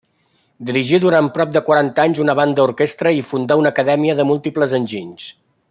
[0.69, 5.29] Dirigí durant prop de quaranta anys una banda-orquestra i fundà una acadèmia de múltiples enginys.